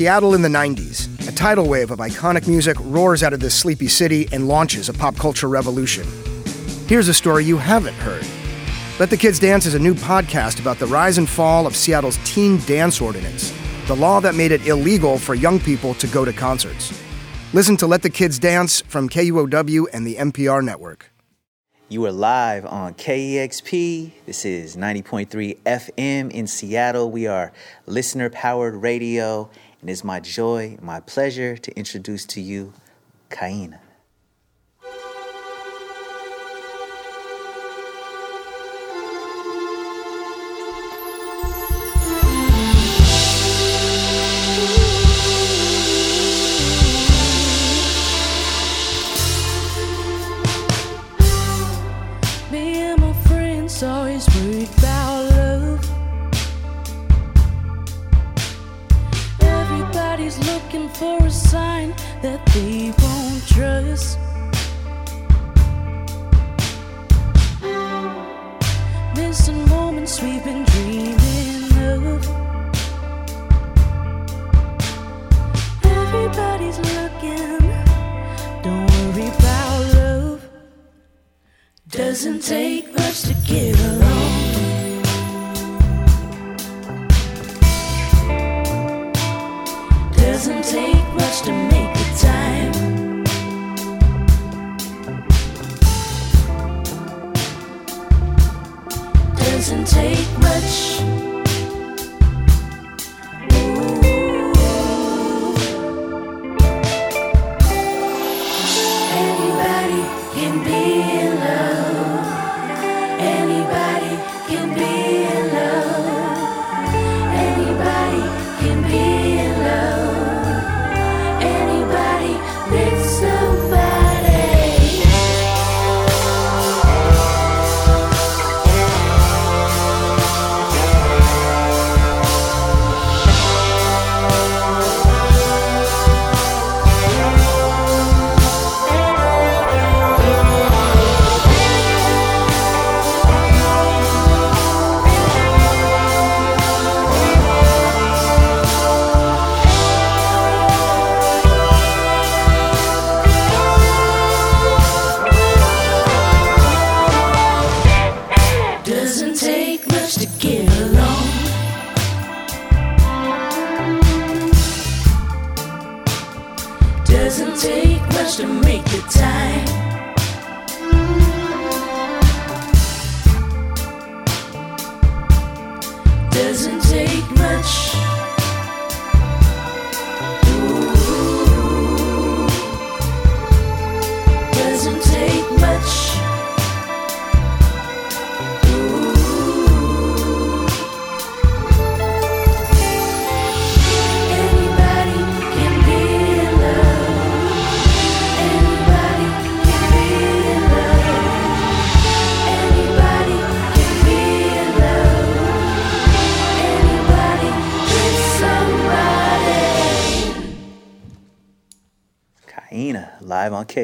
[0.00, 1.28] Seattle in the 90s.
[1.28, 4.94] A tidal wave of iconic music roars out of this sleepy city and launches a
[4.94, 6.06] pop culture revolution.
[6.86, 8.26] Here's a story you haven't heard.
[8.98, 12.18] Let the Kids Dance is a new podcast about the rise and fall of Seattle's
[12.24, 13.54] teen dance ordinance,
[13.86, 16.98] the law that made it illegal for young people to go to concerts.
[17.52, 21.10] Listen to Let the Kids Dance from KUOW and the NPR network.
[21.88, 24.12] You are live on KEXP.
[24.24, 27.10] This is 90.3 FM in Seattle.
[27.10, 27.52] We are
[27.86, 29.50] listener powered radio,
[29.80, 32.72] and it's my joy, my pleasure to introduce to you
[33.30, 33.78] Kaina.
[90.50, 92.72] Doesn't take much to make the time.
[99.36, 101.09] Doesn't take much.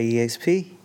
[0.00, 0.75] KEXP.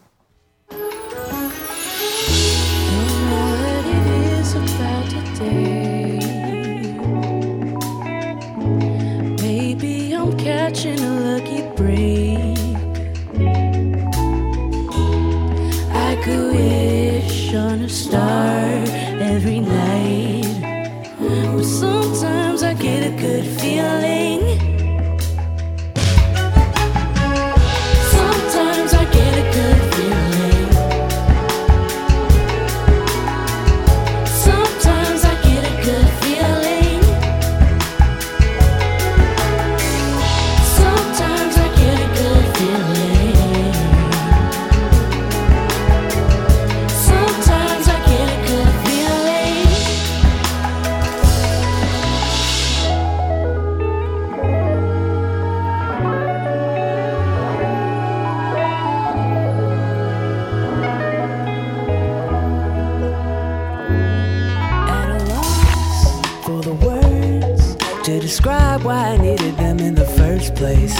[68.84, 70.96] Why I needed them in the first place.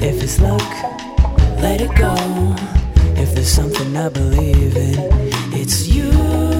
[0.00, 0.60] If it's luck,
[1.60, 2.14] let it go.
[3.20, 4.94] If there's something I believe in,
[5.52, 6.55] it's you.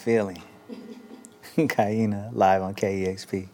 [0.00, 0.42] Feeling.
[1.56, 3.48] Kaina live on KEXP.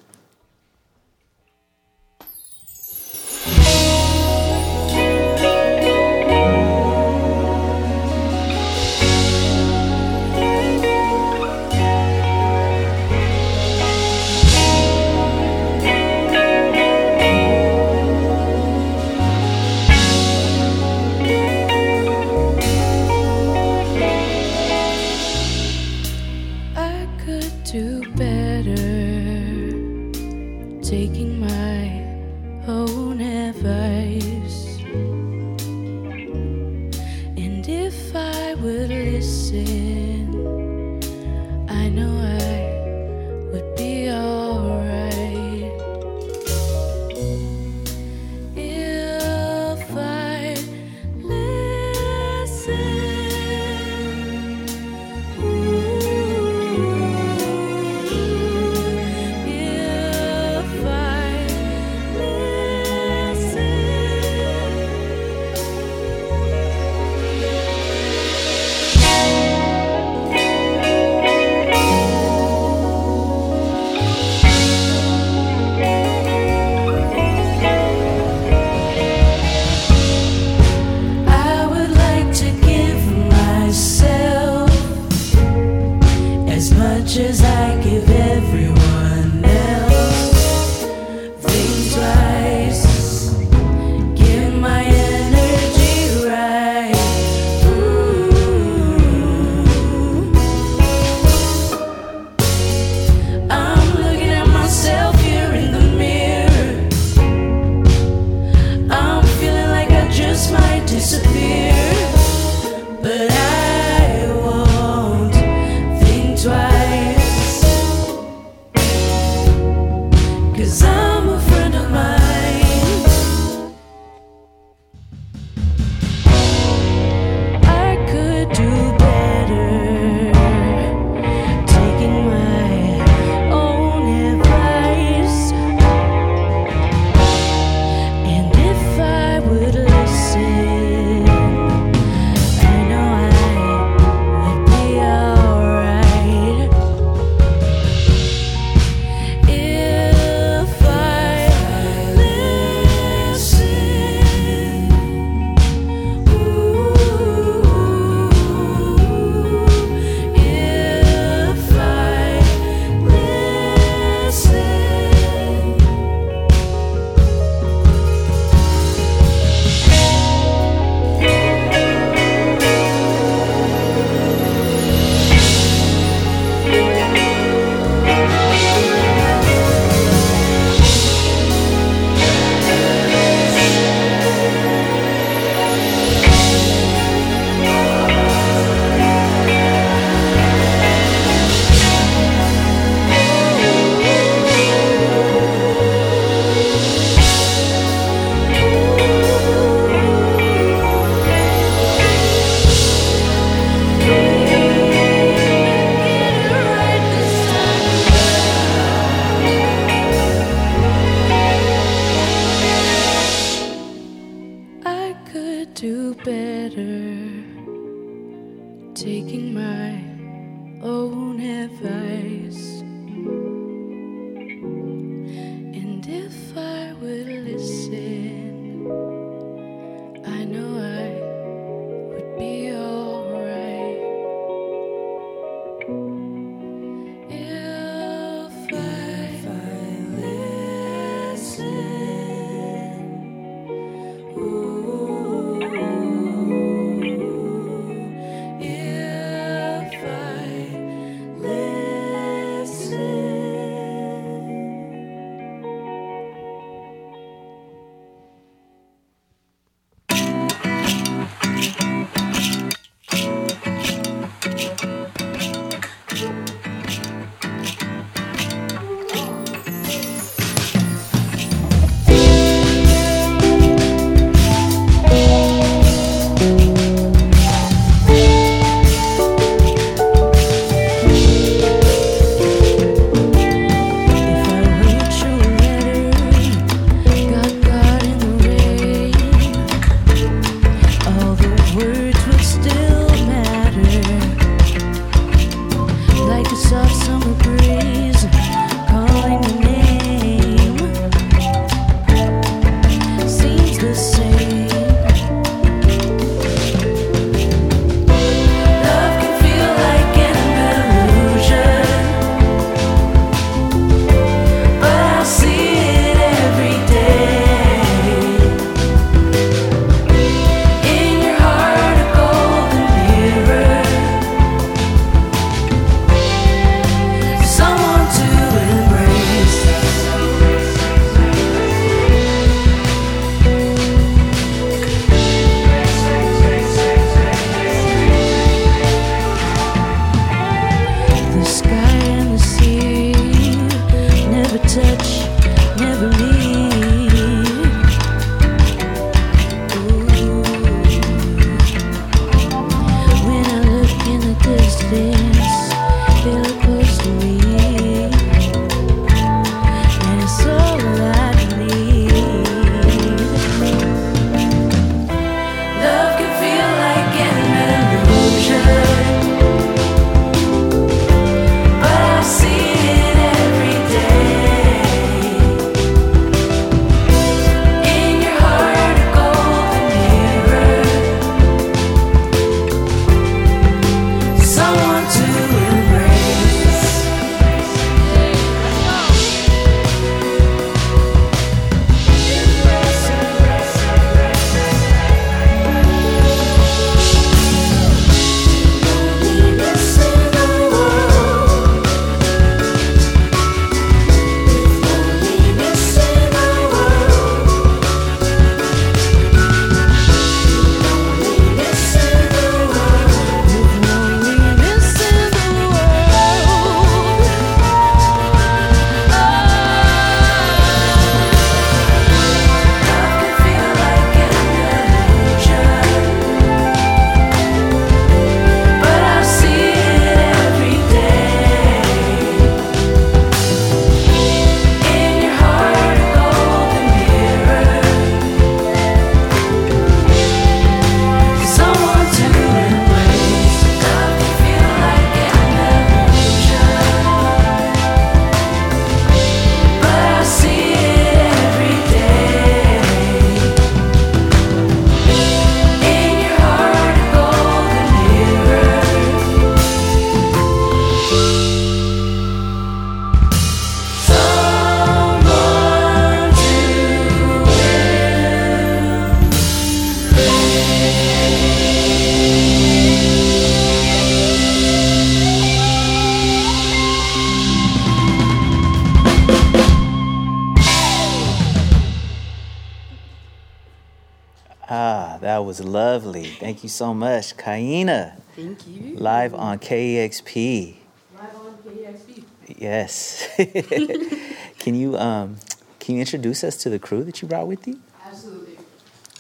[485.67, 486.25] Lovely.
[486.25, 488.21] Thank you so much, Kaina.
[488.35, 488.97] Thank you.
[488.97, 490.77] Live on KEXP.
[491.15, 492.25] Live on KEXP.
[492.59, 493.29] Yes.
[494.59, 495.37] can you um,
[495.81, 497.81] can you introduce us to the crew that you brought with you?
[498.05, 498.59] Absolutely.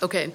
[0.03, 0.33] Okay.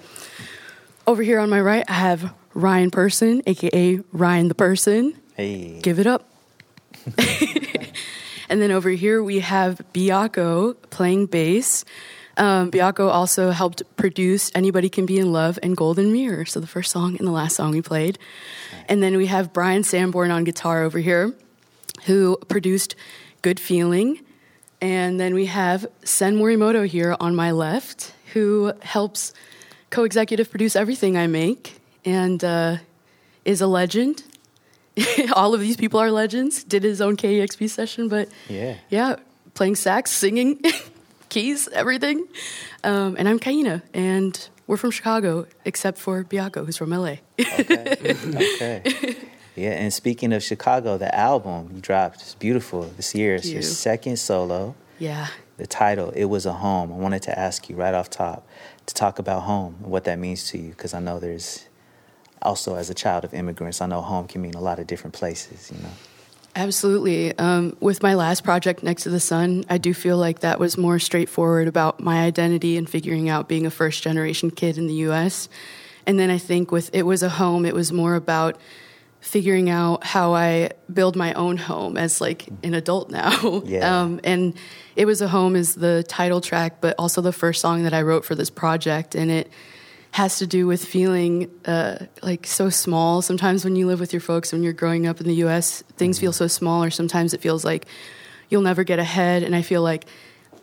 [1.08, 5.16] Over here on my right, I have Ryan Person, aka Ryan the Person.
[5.36, 5.80] Hey.
[5.82, 6.30] Give it up.
[8.50, 11.86] and then over here we have Biako playing bass.
[12.38, 16.68] Um, Biako also helped produce Anybody Can Be in Love and Golden Mirror, so the
[16.68, 18.18] first song and the last song we played.
[18.88, 21.34] And then we have Brian Sanborn on guitar over here,
[22.06, 22.96] who produced
[23.42, 24.22] Good Feeling.
[24.80, 29.34] And then we have Sen Morimoto here on my left, who helps
[29.90, 32.78] co executive produce everything I make and uh,
[33.46, 34.24] is a legend.
[35.36, 36.64] All of these people are legends.
[36.64, 38.78] Did his own KEXP session, but Yeah.
[38.90, 39.18] yeah,
[39.54, 40.60] playing sax, singing,
[41.32, 42.28] keys, everything.
[42.84, 47.16] Um, and I'm Kaina, and we're from Chicago, except for Biako, who's from LA.
[47.40, 49.16] Okay.
[49.56, 53.36] Yeah, and speaking of Chicago, the album you dropped is beautiful this year.
[53.36, 54.76] It's Thank your second solo.
[55.00, 55.28] yeah.
[55.58, 56.92] The title, It Was a Home.
[56.92, 58.48] I wanted to ask you right off top
[58.88, 61.68] to talk about home and what that means to you, because I know there's
[62.42, 65.14] also, as a child of immigrants, I know home can mean a lot of different
[65.14, 65.94] places, you know?
[66.56, 67.38] Absolutely.
[67.38, 70.78] Um, with my last project, Next to the Sun, I do feel like that was
[70.78, 74.96] more straightforward about my identity and figuring out being a first generation kid in the
[74.96, 75.48] US.
[76.06, 78.60] And then I think with It Was a Home, it was more about
[79.22, 83.62] figuring out how I build my own home as like an adult now.
[83.66, 84.02] Yeah.
[84.02, 84.54] Um, and
[84.96, 88.02] It Was a Home is the title track, but also the first song that I
[88.02, 89.16] wrote for this project.
[89.16, 89.50] And it
[90.12, 93.22] has to do with feeling uh, like so small.
[93.22, 96.20] Sometimes when you live with your folks, when you're growing up in the US, things
[96.20, 97.86] feel so small, or sometimes it feels like
[98.50, 99.44] you'll never get ahead.
[99.44, 100.06] And I feel like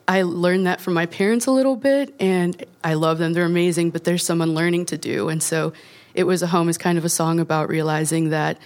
[0.07, 3.33] I learned that from my parents a little bit, and I love them.
[3.33, 5.29] They're amazing, but there's some unlearning to do.
[5.29, 5.73] And so
[6.15, 8.59] It Was a Home is kind of a song about realizing that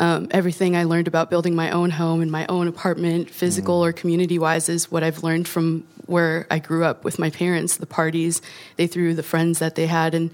[0.00, 3.92] um, everything I learned about building my own home and my own apartment, physical or
[3.92, 7.86] community wise, is what I've learned from where I grew up with my parents, the
[7.86, 8.42] parties
[8.76, 10.30] they threw, the friends that they had, and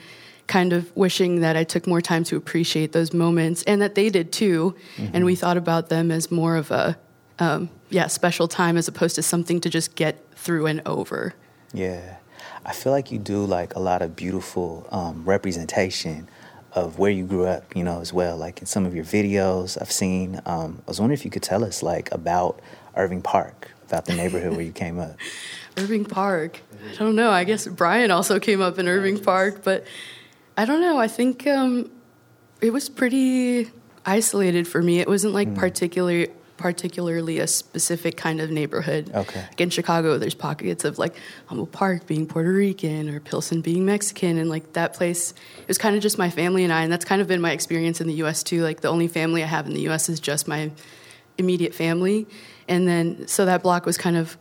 [0.47, 4.11] kind of wishing that I took more time to appreciate those moments and that they
[4.11, 4.75] did too.
[5.13, 6.99] And we thought about them as more of a,
[7.39, 11.35] um, yeah, special time as opposed to something to just get through and over.
[11.73, 12.17] Yeah.
[12.65, 16.29] I feel like you do like a lot of beautiful um, representation
[16.73, 18.37] of where you grew up, you know, as well.
[18.37, 20.41] Like in some of your videos I've seen.
[20.47, 22.61] Um, I was wondering if you could tell us like about
[22.97, 25.17] Irving Park, about the neighborhood where you came up.
[25.77, 26.61] Irving Park.
[26.93, 27.31] I don't know.
[27.31, 29.87] I guess Brian also came up in Irving Park, but
[30.57, 30.99] I don't know.
[30.99, 31.91] I think um,
[32.61, 33.71] it was pretty
[34.07, 35.01] isolated for me.
[35.01, 36.29] It wasn't like particularly
[36.61, 39.11] particularly a specific kind of neighborhood.
[39.15, 39.41] Okay.
[39.41, 43.87] Like in Chicago, there's pockets of like Humboldt Park being Puerto Rican or Pilsen being
[43.87, 46.93] Mexican, and like that place it was kind of just my family and I, and
[46.93, 48.43] that's kind of been my experience in the U.S.
[48.43, 48.63] too.
[48.63, 50.11] Like the only family I have in the U.S.
[50.11, 50.71] is just my
[51.39, 52.27] immediate family,
[52.71, 54.39] and then so that block was kind of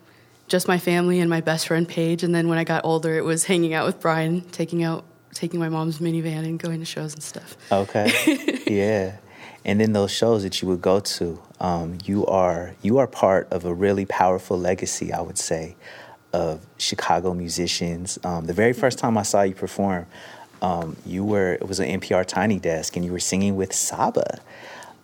[0.48, 2.24] just my family and my best friend Paige.
[2.24, 5.60] And then when I got older, it was hanging out with Brian, taking out taking
[5.60, 7.58] my mom's minivan and going to shows and stuff.
[7.72, 8.64] Okay.
[8.68, 9.18] yeah.
[9.66, 13.48] And then those shows that you would go to, um, you are you are part
[13.52, 15.76] of a really powerful legacy, I would say,
[16.32, 18.20] of Chicago musicians.
[18.24, 20.06] Um, the very first time I saw you perform,
[20.62, 24.40] um, you were it was an NPR Tiny Desk, and you were singing with Saba.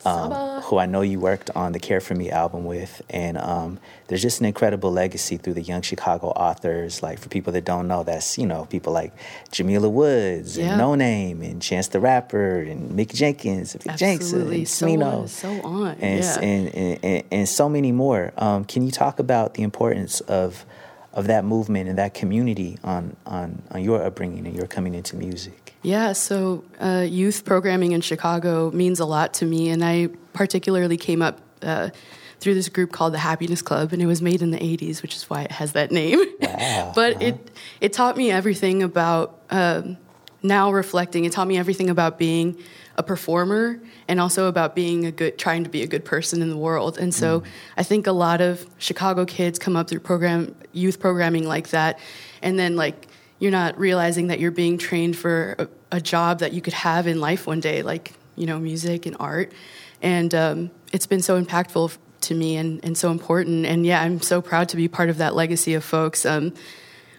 [0.05, 3.01] Um, who I know you worked on the Care For Me album with.
[3.09, 7.03] And um, there's just an incredible legacy through the young Chicago authors.
[7.03, 9.13] Like, for people that don't know, that's, you know, people like
[9.51, 10.69] Jamila Woods Yeah.
[10.69, 14.85] and No Name and Chance the Rapper and Mick Jenkins and Jenks Absolutely, and so
[14.87, 15.13] Smino.
[15.21, 15.87] on, so on.
[15.99, 16.39] And, yeah.
[16.39, 18.33] and, and, and, and so many more.
[18.37, 20.65] Um, can you talk about the importance of
[21.13, 25.15] of that movement and that community on, on, on your upbringing and your coming into
[25.15, 25.64] music?
[25.85, 30.97] Yeah, so uh, youth programming in Chicago means a lot to me, and I particularly
[30.97, 31.91] came up uh,
[32.39, 35.15] through this group called the Happiness Club, and it was made in the '80s, which
[35.15, 36.19] is why it has that name.
[36.41, 39.97] Wow, but it it taught me everything about um,
[40.41, 41.23] now reflecting.
[41.25, 42.57] It taught me everything about being
[42.97, 46.49] a performer and also about being a good trying to be a good person in
[46.49, 46.97] the world.
[46.97, 47.43] And so
[47.77, 51.99] I think a lot of Chicago kids come up through program youth programming like that,
[52.41, 53.07] and then like
[53.45, 57.05] you're not realizing that you're being trained for a, a job that you could have
[57.05, 59.53] in life one day, like you know music and art.
[60.01, 63.67] And um, it's been so impactful to me and, and so important.
[63.67, 66.25] And yeah, I'm so proud to be part of that legacy of folks.
[66.25, 66.55] Um,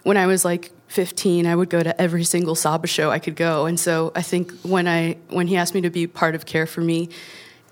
[0.03, 3.37] when I was like 15, I would go to every single Saba show I could
[3.37, 3.65] go.
[3.65, 6.65] And so I think when I when he asked me to be part of Care
[6.67, 7.07] for Me,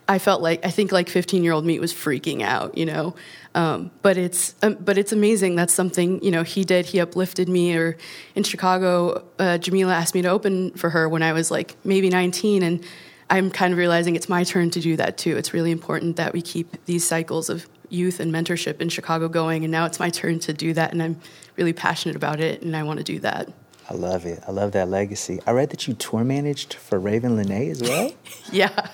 [0.07, 2.77] I felt like I think like 15 year old me was freaking out.
[2.77, 3.15] You know,
[3.55, 5.55] Um, but it's um, but it's amazing.
[5.55, 6.85] That's something you know he did.
[6.85, 7.75] He uplifted me.
[7.75, 7.97] Or
[8.35, 12.09] in Chicago, uh, Jamila asked me to open for her when I was like maybe
[12.09, 12.83] 19, and
[13.29, 15.37] I'm kind of realizing it's my turn to do that too.
[15.37, 19.63] It's really important that we keep these cycles of youth and mentorship in Chicago going,
[19.63, 21.19] and now it's my turn to do that, and I'm
[21.55, 23.49] really passionate about it, and I want to do that.
[23.89, 24.43] I love it.
[24.47, 25.39] I love that legacy.
[25.45, 28.11] I read that you tour managed for Ravyn Lenae as well.
[28.51, 28.89] yeah,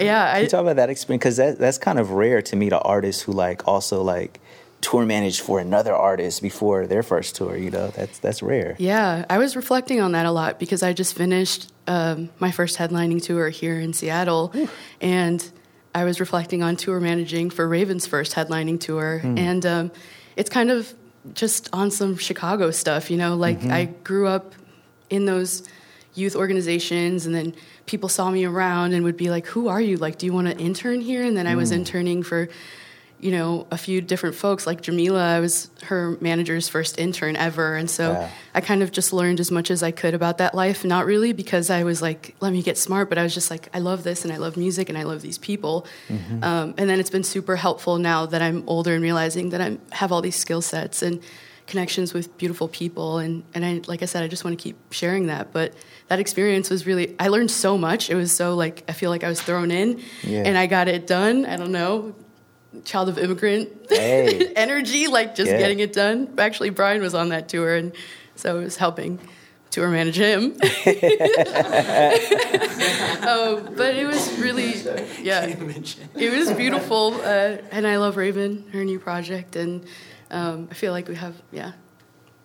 [0.00, 0.32] yeah.
[0.34, 1.20] Can you talk about that experience?
[1.20, 4.40] Because that, that's kind of rare to meet an artist who like also like
[4.80, 7.56] tour managed for another artist before their first tour.
[7.56, 8.74] You know, that's that's rare.
[8.78, 12.78] Yeah, I was reflecting on that a lot because I just finished um, my first
[12.78, 14.68] headlining tour here in Seattle, Ooh.
[15.00, 15.48] and
[15.94, 19.38] I was reflecting on tour managing for Ravyn's first headlining tour, mm.
[19.38, 19.90] and um,
[20.34, 20.92] it's kind of
[21.34, 23.72] just on some Chicago stuff, you know, like mm-hmm.
[23.72, 24.54] I grew up
[25.10, 25.68] in those
[26.14, 27.54] youth organizations and then
[27.86, 29.96] people saw me around and would be like, Who are you?
[29.96, 31.24] Like, do you want to intern here?
[31.24, 31.76] And then I was mm.
[31.76, 32.48] interning for
[33.18, 34.66] you know, a few different folks.
[34.66, 37.74] Like Jamila, I was her manager's first intern ever.
[37.74, 38.30] And so yeah.
[38.54, 40.84] I kind of just learned as much as I could about that life.
[40.84, 43.68] Not really because I was like, let me get smart, but I was just like,
[43.72, 45.86] I love this and I love music and I love these people.
[46.08, 46.44] Mm-hmm.
[46.44, 49.78] Um, and then it's been super helpful now that I'm older and realizing that I
[49.92, 51.22] have all these skill sets and
[51.66, 53.18] connections with beautiful people.
[53.18, 55.52] And, and I, like I said, I just want to keep sharing that.
[55.52, 55.72] But
[56.08, 58.10] that experience was really, I learned so much.
[58.10, 60.42] It was so like, I feel like I was thrown in yeah.
[60.44, 61.46] and I got it done.
[61.46, 62.14] I don't know
[62.84, 64.52] child of immigrant hey.
[64.56, 65.58] energy, like just yeah.
[65.58, 66.34] getting it done.
[66.38, 67.92] Actually, Brian was on that tour, and
[68.34, 69.18] so I was helping
[69.70, 70.56] tour manage him.
[73.22, 74.74] oh, but it was really,
[75.22, 79.84] yeah, it was beautiful, uh, and I love Ravyn, her new project, and
[80.30, 81.72] um, I feel like we have, yeah,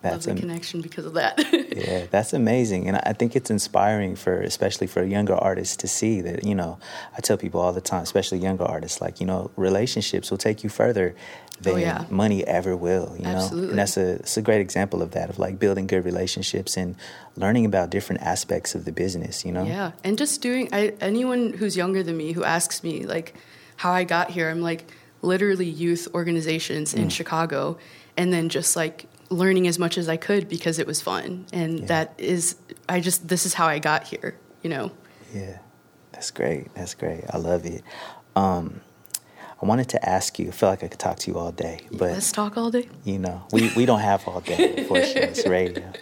[0.02, 1.38] that's a connection because of that.
[1.76, 6.20] yeah, that's amazing, and I think it's inspiring for, especially for younger artists, to see
[6.22, 6.44] that.
[6.44, 6.78] You know,
[7.16, 10.64] I tell people all the time, especially younger artists, like you know, relationships will take
[10.64, 12.04] you further oh, than oh, yeah.
[12.10, 13.14] money ever will.
[13.18, 13.60] You Absolutely.
[13.60, 16.76] know, and that's a it's a great example of that of like building good relationships
[16.76, 16.96] and
[17.36, 19.44] learning about different aspects of the business.
[19.44, 20.68] You know, yeah, and just doing.
[20.72, 23.34] I, anyone who's younger than me who asks me like
[23.76, 24.84] how I got here, I'm like
[25.22, 27.10] literally youth organizations in mm.
[27.10, 27.78] Chicago,
[28.16, 31.46] and then just like learning as much as I could because it was fun.
[31.52, 31.86] And yeah.
[31.86, 32.56] that is,
[32.88, 34.92] I just, this is how I got here, you know?
[35.34, 35.58] Yeah,
[36.12, 36.72] that's great.
[36.74, 37.24] That's great.
[37.30, 37.82] I love it.
[38.36, 38.80] Um,
[39.62, 41.86] I wanted to ask you, I feel like I could talk to you all day,
[41.92, 42.88] but let's talk all day.
[43.04, 45.92] You know, we, we don't have all day, unfortunately, it's radio.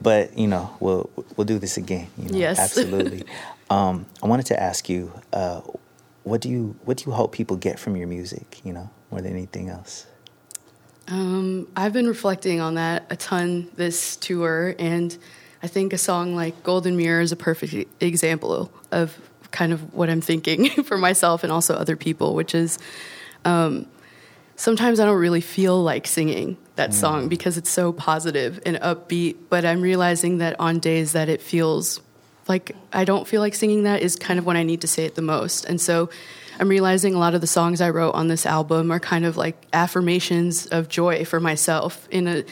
[0.00, 2.08] But, you know, we'll, we'll do this again.
[2.16, 2.58] You know, yes.
[2.58, 3.24] Absolutely.
[3.70, 5.60] Um, I wanted to ask you, uh,
[6.24, 9.20] what do you, what do you hope people get from your music, you know, more
[9.20, 10.06] than anything else?
[11.10, 15.16] Um, I've been reflecting on that a ton this tour, and
[15.62, 19.18] I think a song like Golden Mirror is a perfect example of
[19.50, 22.78] kind of what I'm thinking for myself and also other people, which is
[23.44, 23.86] um,
[24.54, 26.94] sometimes I don't really feel like singing that mm.
[26.94, 31.42] song because it's so positive and upbeat, but I'm realizing that on days that it
[31.42, 32.00] feels
[32.46, 35.04] like I don't feel like singing that is kind of when I need to say
[35.04, 35.64] it the most.
[35.64, 36.08] And so
[36.60, 39.38] I'm realizing a lot of the songs I wrote on this album are kind of
[39.38, 42.06] like affirmations of joy for myself.
[42.10, 42.44] In a,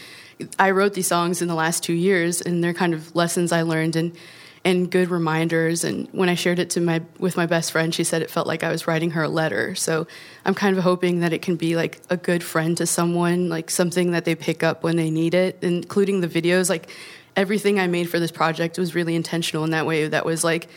[0.58, 3.62] I wrote these songs in the last two years, and they're kind of lessons I
[3.62, 4.16] learned and
[4.64, 5.84] and good reminders.
[5.84, 8.46] And when I shared it to my with my best friend, she said it felt
[8.46, 9.74] like I was writing her a letter.
[9.74, 10.06] So
[10.46, 13.70] I'm kind of hoping that it can be like a good friend to someone, like
[13.70, 16.70] something that they pick up when they need it, including the videos.
[16.70, 16.88] Like
[17.36, 20.08] everything I made for this project was really intentional in that way.
[20.08, 20.68] That was like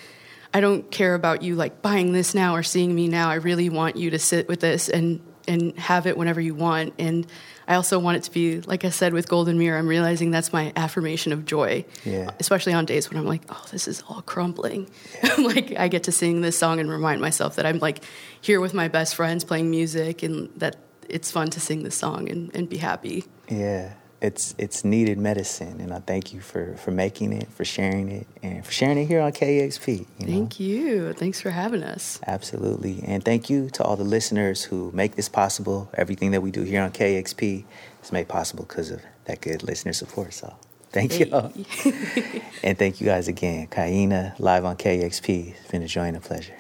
[0.54, 3.30] I don't care about you like buying this now or seeing me now.
[3.30, 6.94] I really want you to sit with this and and have it whenever you want.
[7.00, 7.26] And
[7.68, 10.54] I also want it to be, like I said with Golden Mirror, I'm realizing that's
[10.54, 11.86] my affirmation of joy.
[12.06, 12.32] Yeah.
[12.40, 14.90] Especially on days when I'm like, oh, this is all crumbling.
[15.24, 15.36] Yeah.
[15.40, 18.04] like I get to sing this song and remind myself that I'm like
[18.40, 20.78] here with my best friends playing music and that
[21.10, 23.26] it's fun to sing this song and, and be happy.
[23.50, 28.10] Yeah it's it's needed medicine, and I thank you for for making it, for sharing
[28.10, 29.88] it, and for sharing it here on KEXP.
[30.20, 30.32] You know?
[30.32, 31.14] Thank you.
[31.14, 32.20] Thanks for having us.
[32.28, 35.90] Absolutely, and thank you to all the listeners who make this possible.
[35.96, 37.66] Everything that we do here on KEXP
[38.04, 40.34] is made possible because of that good listener support.
[40.34, 40.56] So.
[40.92, 41.26] Thank hey.
[41.26, 42.42] you.
[42.64, 43.68] and thank you guys again.
[43.68, 45.56] Kaina, live on KEXP.
[45.56, 46.54] It's been a joy and a pleasure.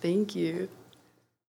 [0.00, 0.70] Thank you.